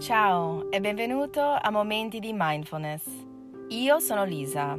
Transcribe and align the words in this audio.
Ciao 0.00 0.70
e 0.70 0.80
benvenuto 0.80 1.42
a 1.42 1.70
Momenti 1.70 2.20
di 2.20 2.32
Mindfulness. 2.34 3.04
Io 3.68 3.98
sono 3.98 4.24
Lisa, 4.24 4.74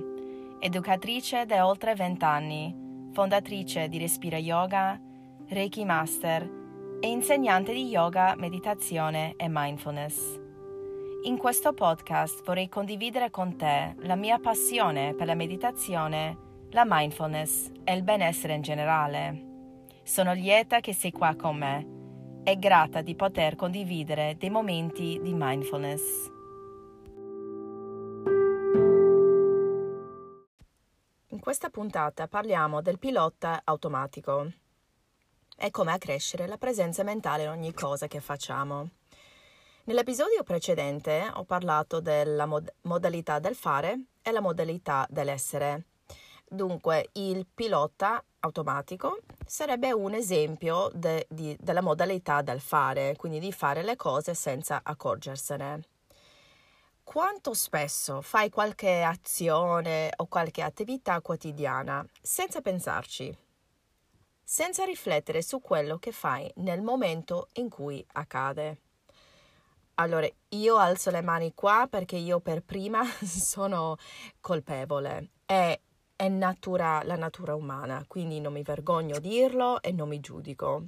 educatrice 0.57 1.45
da 1.45 1.67
oltre 1.67 1.93
20 1.93 2.25
anni, 2.25 2.75
fondatrice 3.13 3.87
di 3.87 3.99
Respira 3.99 4.37
Yoga, 4.37 4.99
Reiki 5.47 5.85
Master 5.85 6.49
e 6.99 7.07
insegnante 7.07 7.71
di 7.71 7.85
yoga, 7.85 8.33
meditazione 8.35 9.35
e 9.37 9.45
mindfulness. 9.47 10.39
In 11.25 11.37
questo 11.37 11.73
podcast 11.73 12.43
vorrei 12.43 12.67
condividere 12.67 13.29
con 13.29 13.55
te 13.55 13.93
la 13.99 14.15
mia 14.15 14.39
passione 14.39 15.13
per 15.13 15.27
la 15.27 15.35
meditazione, 15.35 16.35
la 16.71 16.83
mindfulness 16.83 17.69
e 17.83 17.93
il 17.93 18.01
benessere 18.01 18.55
in 18.55 18.63
generale. 18.63 19.45
Sono 20.01 20.33
lieta 20.33 20.79
che 20.79 20.95
sei 20.95 21.11
qua 21.11 21.35
con 21.35 21.57
me 21.57 21.99
e 22.43 22.57
grata 22.57 23.01
di 23.01 23.15
poter 23.15 23.55
condividere 23.55 24.35
dei 24.37 24.49
momenti 24.49 25.19
di 25.21 25.33
mindfulness. 25.33 26.29
In 31.27 31.39
questa 31.39 31.69
puntata 31.69 32.27
parliamo 32.27 32.81
del 32.81 32.99
pilota 32.99 33.61
automatico 33.63 34.51
e 35.57 35.69
come 35.69 35.91
accrescere 35.91 36.47
la 36.47 36.57
presenza 36.57 37.03
mentale 37.03 37.43
in 37.43 37.49
ogni 37.49 37.73
cosa 37.73 38.07
che 38.07 38.19
facciamo. 38.19 38.89
Nell'episodio 39.83 40.43
precedente 40.43 41.29
ho 41.33 41.43
parlato 41.43 41.99
della 41.99 42.45
mod- 42.45 42.73
modalità 42.81 43.39
del 43.39 43.55
fare 43.55 44.05
e 44.21 44.31
la 44.31 44.41
modalità 44.41 45.05
dell'essere. 45.09 45.85
Dunque, 46.53 47.11
il 47.13 47.47
pilota 47.47 48.21
automatico 48.39 49.19
sarebbe 49.45 49.93
un 49.93 50.13
esempio 50.13 50.91
de, 50.93 51.25
di, 51.29 51.55
della 51.57 51.79
modalità 51.79 52.41
del 52.41 52.59
fare, 52.59 53.15
quindi 53.15 53.39
di 53.39 53.53
fare 53.53 53.83
le 53.83 53.95
cose 53.95 54.33
senza 54.33 54.81
accorgersene. 54.83 55.81
Quanto 57.03 57.53
spesso 57.53 58.21
fai 58.21 58.49
qualche 58.49 59.01
azione 59.01 60.11
o 60.17 60.25
qualche 60.25 60.61
attività 60.61 61.21
quotidiana 61.21 62.05
senza 62.21 62.59
pensarci, 62.59 63.33
senza 64.43 64.83
riflettere 64.83 65.41
su 65.41 65.61
quello 65.61 65.99
che 65.99 66.11
fai 66.11 66.51
nel 66.55 66.81
momento 66.81 67.47
in 67.53 67.69
cui 67.69 68.05
accade? 68.11 68.81
Allora, 69.95 70.27
io 70.49 70.75
alzo 70.75 71.11
le 71.11 71.21
mani 71.21 71.53
qua 71.53 71.87
perché 71.89 72.17
io 72.17 72.41
per 72.41 72.61
prima 72.61 73.05
sono 73.23 73.95
colpevole 74.41 75.29
e 75.45 75.79
è 76.21 76.27
natura, 76.27 77.01
la 77.03 77.15
natura 77.15 77.55
umana, 77.55 78.05
quindi 78.07 78.39
non 78.39 78.53
mi 78.53 78.61
vergogno 78.61 79.15
a 79.15 79.19
dirlo 79.19 79.81
e 79.81 79.91
non 79.91 80.07
mi 80.07 80.19
giudico. 80.19 80.83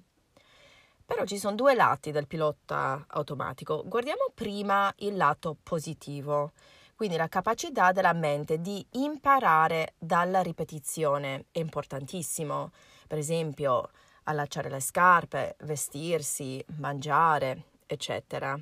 Però 1.04 1.26
ci 1.26 1.40
sono 1.40 1.56
due 1.56 1.74
lati 1.74 2.12
del 2.12 2.28
pilota 2.28 3.04
automatico. 3.08 3.82
Guardiamo 3.84 4.30
prima 4.36 4.94
il 4.98 5.18
lato 5.18 5.58
positivo, 5.64 6.52
quindi 6.94 7.18
la 7.18 7.30
capacità 7.30 7.92
della 7.92 8.14
mente 8.14 8.62
di 8.62 8.86
imparare 8.92 9.96
dalla 9.98 10.44
ripetizione 10.44 11.46
è 11.50 11.58
importantissimo. 11.58 12.72
Per 13.08 13.18
esempio, 13.18 13.90
allacciare 14.26 14.70
le 14.70 14.82
scarpe, 14.82 15.56
vestirsi, 15.62 16.64
mangiare, 16.78 17.70
eccetera. 17.88 18.56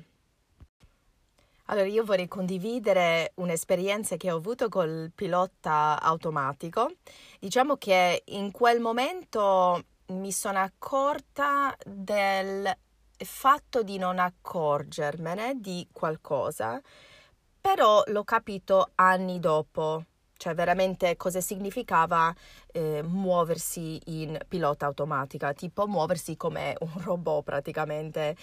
Allora, 1.72 1.86
io 1.86 2.04
vorrei 2.04 2.28
condividere 2.28 3.32
un'esperienza 3.36 4.18
che 4.18 4.30
ho 4.30 4.36
avuto 4.36 4.68
col 4.68 5.10
pilota 5.14 5.98
automatico. 6.02 6.96
Diciamo 7.40 7.76
che 7.76 8.24
in 8.26 8.50
quel 8.50 8.78
momento 8.78 9.82
mi 10.08 10.32
sono 10.32 10.58
accorta 10.58 11.74
del 11.82 12.70
fatto 13.16 13.82
di 13.82 13.96
non 13.96 14.18
accorgermene 14.18 15.60
di 15.60 15.88
qualcosa, 15.90 16.78
però 17.58 18.02
l'ho 18.04 18.24
capito 18.24 18.90
anni 18.96 19.40
dopo, 19.40 20.04
cioè 20.42 20.54
veramente 20.54 21.16
cosa 21.16 21.40
significava 21.40 22.34
eh, 22.72 23.00
muoversi 23.04 24.00
in 24.06 24.36
pilota 24.48 24.86
automatica, 24.86 25.52
tipo 25.52 25.86
muoversi 25.86 26.36
come 26.36 26.74
un 26.82 27.00
robot 27.00 27.44
praticamente 27.44 28.34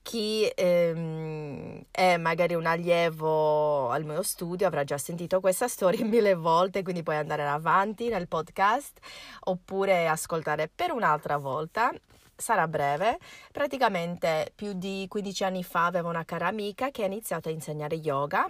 chi 0.00 0.50
ehm, 0.54 1.84
è 1.90 2.16
magari 2.16 2.54
un 2.54 2.64
allievo 2.64 3.90
al 3.90 4.04
mio 4.04 4.22
studio 4.22 4.66
avrà 4.66 4.82
già 4.82 4.96
sentito 4.96 5.40
questa 5.40 5.68
storia 5.68 6.02
mille 6.08 6.34
volte, 6.34 6.82
quindi 6.82 7.02
puoi 7.02 7.16
andare 7.16 7.46
avanti 7.46 8.08
nel 8.08 8.28
podcast 8.28 8.98
oppure 9.40 10.08
ascoltare 10.08 10.70
per 10.74 10.90
un'altra 10.90 11.36
volta. 11.36 11.92
Sarà 12.34 12.66
breve. 12.66 13.18
Praticamente 13.52 14.52
più 14.54 14.72
di 14.72 15.04
15 15.06 15.44
anni 15.44 15.62
fa 15.62 15.84
avevo 15.84 16.08
una 16.08 16.24
cara 16.24 16.46
amica 16.46 16.90
che 16.90 17.02
ha 17.02 17.06
iniziato 17.06 17.50
a 17.50 17.52
insegnare 17.52 17.96
yoga 17.96 18.48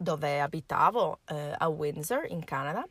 dove 0.00 0.40
abitavo 0.40 1.20
eh, 1.26 1.54
a 1.58 1.68
Windsor 1.68 2.24
in 2.30 2.42
Canada 2.42 2.82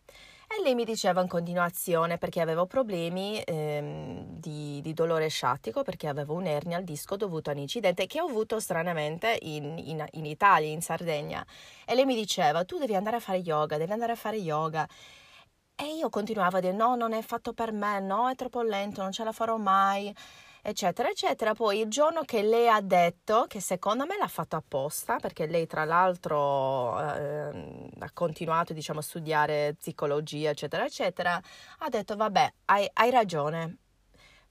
e 0.52 0.62
lei 0.64 0.74
mi 0.74 0.84
diceva 0.84 1.22
in 1.22 1.28
continuazione 1.28 2.18
perché 2.18 2.42
avevo 2.42 2.66
problemi 2.66 3.40
ehm, 3.40 4.40
di, 4.40 4.80
di, 4.81 4.94
dolore 4.94 5.28
sciatico, 5.28 5.84
perché 5.84 6.08
avevo 6.08 6.34
un'ernia 6.34 6.78
al 6.78 6.84
disco 6.84 7.16
dovuto 7.16 7.50
a 7.50 7.53
un 7.53 7.59
incidente 7.59 8.08
che 8.08 8.20
ho 8.20 8.25
avuto 8.28 8.59
stranamente 8.59 9.38
in, 9.42 9.78
in, 9.78 10.03
in 10.14 10.25
Italia, 10.25 10.70
in 10.70 10.81
Sardegna. 10.81 11.46
E 11.86 11.94
lei 11.94 12.06
mi 12.06 12.16
diceva, 12.16 12.66
tu 12.66 12.80
devi 12.80 12.96
andare 12.96 13.18
a 13.18 13.20
fare 13.20 13.38
yoga, 13.38 13.78
devi 13.78 13.91
andare 13.91 14.14
a 14.14 14.16
fare 14.16 14.38
yoga. 14.38 14.88
E 15.76 15.96
io 15.96 16.09
continuavo 16.09 16.58
a 16.58 16.59
dire, 16.59 16.74
no, 16.74 16.96
non 16.96 17.14
è 17.14 17.22
fatto 17.22 17.53
per 17.53 17.72
me, 17.72 18.00
no, 18.00 18.28
è 18.28 18.36
troppo 18.36 18.64
lento, 18.64 19.03
non 19.03 19.12
ce 19.12 19.24
la 19.24 19.31
farò 19.31 19.58
mai 19.58 20.14
eccetera, 20.62 21.09
eccetera. 21.09 21.53
Poi 21.53 21.80
il 21.80 21.88
giorno 21.88 22.22
che 22.24 22.42
lei 22.42 22.68
ha 22.70 22.81
detto, 22.81 23.46
che 23.47 23.59
secondo 23.59 24.06
me 24.06 24.18
l'ha 24.18 24.28
fatto 24.28 24.56
apposta, 24.56 25.18
perché 25.18 25.47
lei 25.47 25.68
tra 25.68 25.86
l'altro 25.86 27.00
eh, 27.00 27.90
ha 28.00 28.12
continuato 28.14 28.74
diciamo, 28.74 29.00
a 29.00 29.03
studiare 29.03 29.75
psicologia, 29.78 30.50
eccetera, 30.50 30.86
eccetera, 30.86 31.42
ha 31.80 31.90
detto 31.90 32.16
vabbè, 32.16 32.53
hai, 32.66 32.90
hai 32.94 33.09
ragione. 33.12 33.78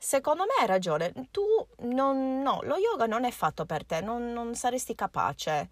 Secondo 0.00 0.44
me 0.44 0.52
hai 0.60 0.66
ragione, 0.68 1.12
tu 1.32 1.42
non, 1.78 2.40
no, 2.40 2.60
lo 2.62 2.76
yoga 2.76 3.06
non 3.06 3.24
è 3.24 3.30
fatto 3.32 3.66
per 3.66 3.84
te, 3.84 4.00
non, 4.00 4.32
non 4.32 4.54
saresti 4.54 4.94
capace. 4.94 5.68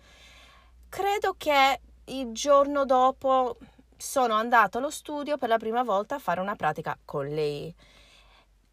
Credo 0.89 1.35
che 1.37 1.81
il 2.07 2.33
giorno 2.33 2.85
dopo 2.85 3.57
sono 3.97 4.35
andato 4.35 4.79
allo 4.79 4.91
studio 4.91 5.37
per 5.39 5.49
la 5.49 5.59
prima 5.59 5.83
volta 5.83 6.17
a 6.17 6.19
fare 6.19 6.41
una 6.41 6.55
pratica 6.57 6.99
con 7.05 7.27
lei 7.27 7.75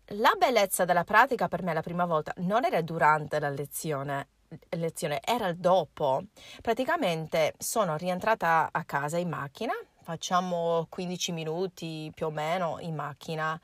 la 0.08 0.34
bellezza 0.38 0.86
della 0.86 1.04
pratica 1.04 1.48
per 1.48 1.64
me 1.64 1.74
la 1.74 1.82
prima 1.82 2.06
volta 2.06 2.34
non 2.38 2.66
era 2.66 2.82
durante 2.82 3.40
la 3.40 3.50
lezione, 3.50 4.28
lezione 4.72 5.20
era 5.24 5.54
dopo. 5.54 6.24
Praticamente 6.62 7.54
sono 7.58 7.96
rientrata 7.96 8.70
a 8.72 8.84
casa 8.84 9.18
in 9.18 9.30
macchina, 9.30 9.74
facciamo 10.02 10.86
15 10.90 11.32
minuti 11.32 12.12
più 12.14 12.28
o 12.28 12.32
meno 12.32 12.78
in 12.80 12.96
macchina. 12.96 13.60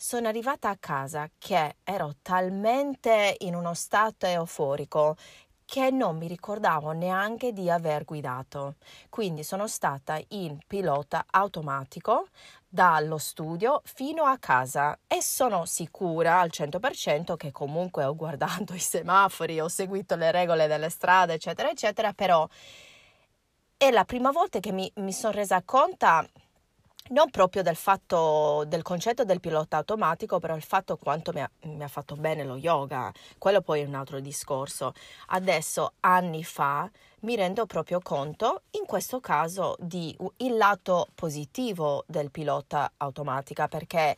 Sono 0.00 0.28
arrivata 0.28 0.68
a 0.68 0.76
casa 0.78 1.28
che 1.38 1.76
ero 1.82 2.12
talmente 2.22 3.34
in 3.38 3.56
uno 3.56 3.74
stato 3.74 4.26
euforico 4.26 5.16
che 5.70 5.90
non 5.90 6.16
mi 6.16 6.26
ricordavo 6.28 6.92
neanche 6.92 7.52
di 7.52 7.68
aver 7.68 8.06
guidato. 8.06 8.76
Quindi 9.10 9.44
sono 9.44 9.66
stata 9.68 10.18
in 10.28 10.56
pilota 10.66 11.26
automatico 11.28 12.28
dallo 12.66 13.18
studio 13.18 13.82
fino 13.84 14.24
a 14.24 14.38
casa 14.38 14.98
e 15.06 15.20
sono 15.20 15.66
sicura 15.66 16.40
al 16.40 16.48
100% 16.50 17.36
che 17.36 17.52
comunque 17.52 18.04
ho 18.04 18.16
guardato 18.16 18.72
i 18.72 18.78
semafori, 18.78 19.60
ho 19.60 19.68
seguito 19.68 20.16
le 20.16 20.30
regole 20.30 20.68
delle 20.68 20.88
strade, 20.88 21.34
eccetera, 21.34 21.68
eccetera, 21.68 22.14
però 22.14 22.48
è 23.76 23.90
la 23.90 24.06
prima 24.06 24.30
volta 24.30 24.60
che 24.60 24.72
mi, 24.72 24.90
mi 24.96 25.12
sono 25.12 25.34
resa 25.34 25.60
conto 25.62 26.24
non 27.10 27.30
proprio 27.30 27.62
del 27.62 27.76
fatto 27.76 28.64
del 28.66 28.82
concetto 28.82 29.24
del 29.24 29.40
pilota 29.40 29.76
automatico, 29.78 30.38
però 30.38 30.54
il 30.56 30.62
fatto 30.62 30.96
quanto 30.96 31.32
mi 31.32 31.40
ha, 31.40 31.50
mi 31.62 31.82
ha, 31.82 31.88
fatto 31.88 32.16
bene 32.16 32.44
lo 32.44 32.56
yoga, 32.56 33.12
quello 33.38 33.60
poi 33.60 33.82
è 33.82 33.86
un 33.86 33.94
altro 33.94 34.20
discorso. 34.20 34.92
Adesso, 35.28 35.92
anni 36.00 36.44
fa, 36.44 36.90
mi 37.20 37.34
rendo 37.36 37.66
proprio 37.66 38.00
conto, 38.00 38.62
in 38.72 38.86
questo 38.86 39.20
caso, 39.20 39.76
di 39.78 40.16
il 40.38 40.56
lato 40.56 41.08
positivo 41.14 42.04
del 42.06 42.30
pilota 42.30 42.92
automatica, 42.96 43.68
perché 43.68 44.16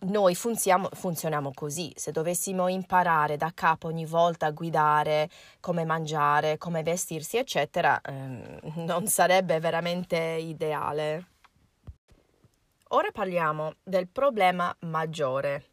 noi 0.00 0.34
funziamo, 0.34 0.88
funzioniamo 0.92 1.52
così. 1.54 1.92
Se 1.96 2.10
dovessimo 2.10 2.68
imparare 2.68 3.36
da 3.36 3.52
capo 3.54 3.86
ogni 3.88 4.04
volta 4.04 4.46
a 4.46 4.50
guidare, 4.50 5.30
come 5.60 5.84
mangiare, 5.84 6.58
come 6.58 6.82
vestirsi, 6.82 7.36
eccetera, 7.36 8.00
ehm, 8.02 8.58
non 8.84 9.06
sarebbe 9.06 9.60
veramente 9.60 10.16
ideale. 10.16 11.33
Ora 12.88 13.10
parliamo 13.10 13.76
del 13.82 14.08
problema 14.08 14.74
maggiore 14.80 15.70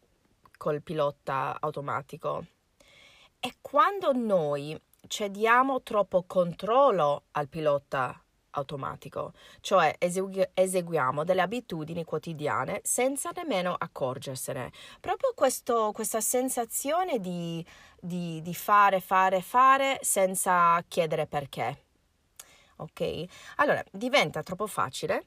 col 0.56 0.82
pilota 0.82 1.58
automatico. 1.60 2.46
È 3.38 3.50
quando 3.60 4.12
noi 4.12 4.80
cediamo 5.06 5.82
troppo 5.82 6.24
controllo 6.26 7.24
al 7.32 7.48
pilota 7.48 8.18
automatico, 8.52 9.34
cioè 9.60 9.94
esegu- 9.98 10.50
eseguiamo 10.54 11.22
delle 11.22 11.42
abitudini 11.42 12.02
quotidiane 12.04 12.80
senza 12.82 13.30
nemmeno 13.34 13.74
accorgersene. 13.76 14.72
Proprio 14.98 15.32
questo, 15.34 15.92
questa 15.92 16.20
sensazione 16.22 17.20
di, 17.20 17.64
di, 18.00 18.40
di 18.40 18.54
fare, 18.54 19.00
fare, 19.00 19.42
fare 19.42 19.98
senza 20.00 20.82
chiedere 20.88 21.26
perché. 21.26 21.84
Ok? 22.76 23.24
Allora 23.56 23.84
diventa 23.90 24.42
troppo 24.42 24.66
facile 24.66 25.26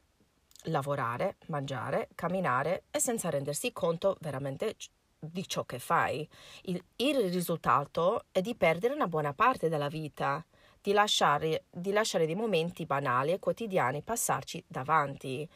lavorare, 0.66 1.38
mangiare, 1.48 2.10
camminare 2.16 2.84
e 2.92 3.00
senza 3.00 3.30
rendersi 3.30 3.72
conto 3.72 4.18
veramente 4.22 4.76
di 5.20 5.48
ciò 5.48 5.64
che 5.64 5.80
fai. 5.80 6.28
Il, 6.64 6.84
il 6.98 7.32
risultato 7.32 8.26
è 8.32 8.42
di 8.42 8.56
perdere 8.56 8.94
una 8.94 9.08
buona 9.08 9.34
parte 9.34 9.70
della 9.70 9.88
vita 9.88 10.44
di 10.82 10.94
lasciare, 10.94 11.64
di 11.72 11.92
lasciare 11.92 12.28
dei 12.28 12.36
momenti 12.36 12.86
banali 12.86 13.32
e 13.32 13.40
quotidiani 13.40 14.04
passarci 14.04 14.64
davanti. 14.68 15.48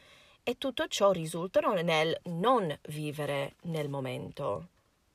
E 0.41 0.57
tutto 0.57 0.87
ciò 0.87 1.11
risulta 1.11 1.59
nel 1.59 2.17
non 2.23 2.75
vivere 2.87 3.55
nel 3.63 3.89
momento, 3.89 4.69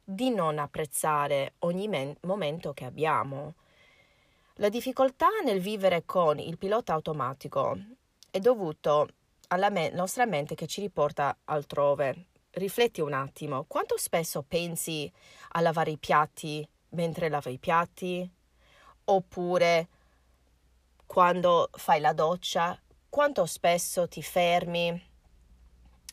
di 0.04 0.30
non 0.30 0.58
apprezzare 0.58 1.54
ogni 1.60 1.88
men- 1.88 2.16
momento 2.20 2.72
che 2.72 2.84
abbiamo. 2.84 3.54
La 4.58 4.68
difficoltà 4.68 5.26
nel 5.44 5.60
vivere 5.60 6.04
con 6.04 6.38
il 6.38 6.58
pilota 6.58 6.92
automatico 6.92 7.76
è 8.30 8.38
dovuto 8.38 9.08
alla 9.54 9.70
me- 9.70 9.90
nostra 9.90 10.26
mente 10.26 10.54
che 10.54 10.66
ci 10.66 10.80
riporta 10.80 11.38
altrove. 11.44 12.26
Rifletti 12.50 13.00
un 13.00 13.12
attimo, 13.12 13.64
quanto 13.64 13.96
spesso 13.96 14.42
pensi 14.42 15.10
a 15.52 15.60
lavare 15.60 15.92
i 15.92 15.98
piatti 15.98 16.68
mentre 16.90 17.28
lavi 17.28 17.52
i 17.52 17.58
piatti? 17.58 18.30
Oppure 19.06 19.88
quando 21.06 21.68
fai 21.72 22.00
la 22.00 22.12
doccia, 22.12 22.80
quanto 23.08 23.46
spesso 23.46 24.08
ti 24.08 24.22
fermi 24.22 25.12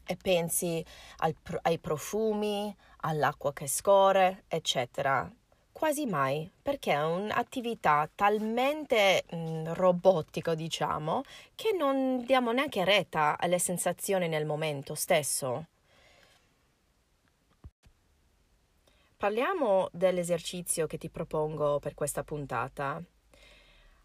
e 0.06 0.18
pensi 0.18 0.84
al, 1.18 1.36
ai 1.62 1.80
profumi, 1.80 2.76
all'acqua 3.02 3.54
che 3.54 3.68
scorre, 3.68 4.44
eccetera. 4.48 5.32
Quasi 5.82 6.06
mai, 6.06 6.48
perché 6.62 6.92
è 6.92 7.04
un'attività 7.04 8.08
talmente 8.14 9.24
mh, 9.28 9.74
robotica, 9.74 10.54
diciamo, 10.54 11.24
che 11.56 11.72
non 11.76 12.24
diamo 12.24 12.52
neanche 12.52 12.86
retta 12.86 13.36
alle 13.40 13.58
sensazioni 13.58 14.28
nel 14.28 14.46
momento 14.46 14.94
stesso. 14.94 15.66
Parliamo 19.18 19.90
dell'esercizio 19.92 20.86
che 20.86 21.00
ti 21.00 21.10
propongo 21.10 21.80
per 21.80 21.96
questa 21.96 22.24
puntata. 22.24 23.02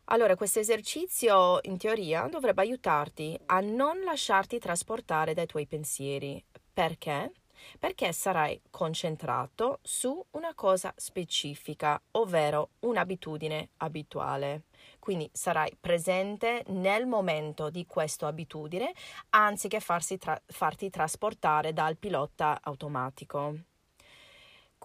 Allora, 0.05 0.34
questo 0.34 0.61
esercizio 0.61 1.58
in 1.64 1.76
teoria 1.76 2.26
dovrebbe 2.26 2.62
aiutarti 2.62 3.38
a 3.44 3.61
non 3.61 4.00
lasciarti 4.00 4.58
trasportare 4.58 5.34
dai 5.34 5.44
tuoi 5.44 5.67
pensieri. 5.67 6.43
Perché? 6.73 7.32
Perché 7.79 8.12
sarai 8.12 8.61
concentrato 8.70 9.79
su 9.82 10.25
una 10.32 10.55
cosa 10.55 10.93
specifica, 10.97 12.00
ovvero 12.12 12.70
un'abitudine 12.81 13.70
abituale. 13.79 14.64
Quindi 14.99 15.29
sarai 15.32 15.76
presente 15.79 16.64
nel 16.69 17.06
momento 17.06 17.70
di 17.70 17.87
questa 17.87 18.26
abitudine 18.26 18.93
anziché 19.31 19.81
tra- 20.19 20.41
farti 20.47 20.91
trasportare 20.91 21.73
dal 21.73 21.97
pilota 21.97 22.58
automatico. 22.62 23.55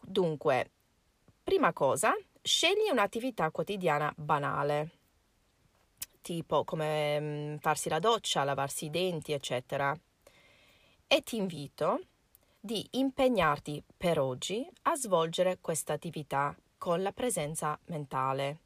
Dunque, 0.03 0.71
prima 1.44 1.74
cosa, 1.74 2.15
scegli 2.41 2.89
un'attività 2.91 3.51
quotidiana 3.51 4.12
banale 4.15 5.00
tipo 6.21 6.63
come 6.63 7.19
mm, 7.19 7.56
farsi 7.57 7.89
la 7.89 8.00
doccia, 8.00 8.44
lavarsi 8.44 8.85
i 8.85 8.89
denti, 8.89 9.33
eccetera. 9.33 9.97
E 11.07 11.21
ti 11.24 11.35
invito 11.35 12.00
di 12.63 12.87
impegnarti 12.91 13.83
per 13.97 14.19
oggi 14.19 14.69
a 14.83 14.95
svolgere 14.95 15.57
questa 15.59 15.93
attività 15.93 16.55
con 16.77 17.01
la 17.01 17.11
presenza 17.11 17.77
mentale. 17.85 18.59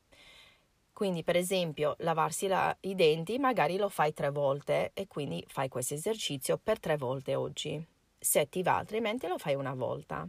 Quindi, 0.91 1.23
per 1.23 1.37
esempio, 1.37 1.95
lavarsi 1.99 2.47
la, 2.47 2.75
i 2.81 2.93
denti 2.93 3.37
magari 3.37 3.77
lo 3.77 3.87
fai 3.87 4.13
tre 4.13 4.31
volte 4.31 4.91
e 4.93 5.07
quindi 5.07 5.43
fai 5.47 5.69
questo 5.69 5.93
esercizio 5.93 6.59
per 6.61 6.79
tre 6.79 6.97
volte 6.97 7.35
oggi. 7.35 7.83
Se 8.19 8.49
ti 8.49 8.61
va, 8.63 8.77
altrimenti 8.77 9.27
lo 9.27 9.37
fai 9.37 9.55
una 9.55 9.73
volta. 9.73 10.27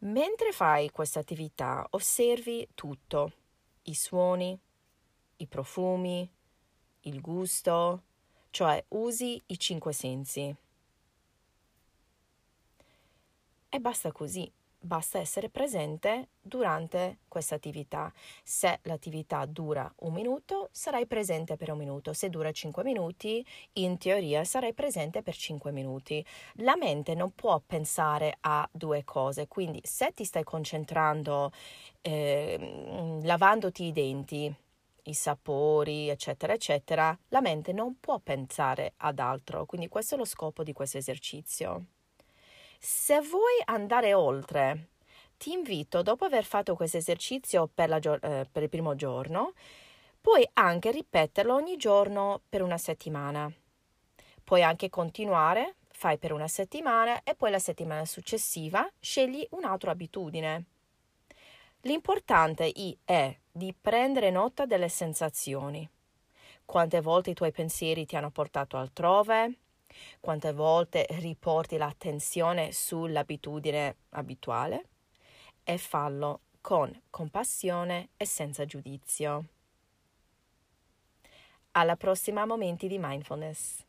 Mentre 0.00 0.52
fai 0.52 0.90
questa 0.90 1.20
attività, 1.20 1.86
osservi 1.90 2.68
tutto, 2.74 3.32
i 3.84 3.94
suoni, 3.94 4.58
i 5.36 5.46
profumi, 5.46 6.30
il 7.00 7.20
gusto, 7.20 8.02
cioè 8.50 8.82
usi 8.88 9.40
i 9.46 9.58
cinque 9.58 9.92
sensi. 9.92 10.54
E 13.70 13.80
basta 13.80 14.12
così, 14.12 14.50
basta 14.80 15.18
essere 15.18 15.50
presente 15.50 16.28
durante 16.40 17.18
questa 17.28 17.56
attività. 17.56 18.10
Se 18.42 18.78
l'attività 18.84 19.44
dura 19.44 19.92
un 19.98 20.14
minuto, 20.14 20.70
sarai 20.72 21.06
presente 21.06 21.56
per 21.56 21.70
un 21.72 21.76
minuto. 21.76 22.14
Se 22.14 22.30
dura 22.30 22.50
cinque 22.50 22.82
minuti, 22.82 23.44
in 23.74 23.98
teoria 23.98 24.42
sarai 24.44 24.72
presente 24.72 25.22
per 25.22 25.34
cinque 25.34 25.70
minuti. 25.70 26.24
La 26.54 26.76
mente 26.76 27.14
non 27.14 27.34
può 27.34 27.60
pensare 27.60 28.38
a 28.40 28.66
due 28.72 29.04
cose, 29.04 29.48
quindi 29.48 29.80
se 29.84 30.12
ti 30.14 30.24
stai 30.24 30.44
concentrando 30.44 31.52
eh, 32.00 33.20
lavandoti 33.22 33.84
i 33.84 33.92
denti, 33.92 34.54
i 35.02 35.12
sapori, 35.12 36.08
eccetera, 36.08 36.54
eccetera, 36.54 37.16
la 37.28 37.42
mente 37.42 37.72
non 37.72 38.00
può 38.00 38.18
pensare 38.18 38.94
ad 38.96 39.18
altro. 39.18 39.66
Quindi 39.66 39.88
questo 39.88 40.14
è 40.14 40.18
lo 40.18 40.24
scopo 40.24 40.62
di 40.62 40.72
questo 40.72 40.96
esercizio. 40.96 41.84
Se 42.80 43.20
vuoi 43.20 43.60
andare 43.64 44.14
oltre, 44.14 44.90
ti 45.36 45.52
invito, 45.52 46.02
dopo 46.02 46.24
aver 46.24 46.44
fatto 46.44 46.76
questo 46.76 46.96
esercizio 46.96 47.68
per, 47.72 47.88
la, 47.88 47.98
eh, 47.98 48.46
per 48.50 48.62
il 48.62 48.68
primo 48.68 48.94
giorno, 48.94 49.52
puoi 50.20 50.48
anche 50.54 50.92
ripeterlo 50.92 51.54
ogni 51.54 51.76
giorno 51.76 52.40
per 52.48 52.62
una 52.62 52.78
settimana. 52.78 53.52
Puoi 54.44 54.62
anche 54.62 54.88
continuare, 54.90 55.74
fai 55.88 56.18
per 56.18 56.32
una 56.32 56.46
settimana 56.46 57.22
e 57.24 57.34
poi 57.34 57.50
la 57.50 57.58
settimana 57.58 58.04
successiva 58.04 58.88
scegli 59.00 59.46
un'altra 59.50 59.90
abitudine. 59.90 60.64
L'importante 61.82 62.72
è 63.04 63.36
di 63.50 63.74
prendere 63.78 64.30
nota 64.30 64.66
delle 64.66 64.88
sensazioni. 64.88 65.88
Quante 66.64 67.00
volte 67.00 67.30
i 67.30 67.34
tuoi 67.34 67.50
pensieri 67.50 68.06
ti 68.06 68.14
hanno 68.14 68.30
portato 68.30 68.76
altrove? 68.76 69.54
Quante 70.20 70.52
volte 70.52 71.06
riporti 71.10 71.76
l'attenzione 71.76 72.72
sull'abitudine 72.72 73.96
abituale? 74.10 74.88
E 75.64 75.78
fallo 75.78 76.40
con 76.60 77.02
compassione 77.10 78.10
e 78.16 78.26
senza 78.26 78.64
giudizio. 78.64 79.44
Alla 81.72 81.96
prossima 81.96 82.44
momenti 82.44 82.88
di 82.88 82.98
mindfulness. 82.98 83.86